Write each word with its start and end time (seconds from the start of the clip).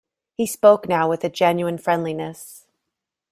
He 0.33 0.47
spoke 0.47 0.89
now 0.89 1.07
with 1.07 1.23
a 1.23 1.29
genuine 1.29 1.77
friendliness. 1.77 2.65